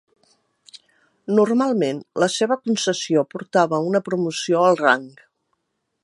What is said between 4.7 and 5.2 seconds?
al rang.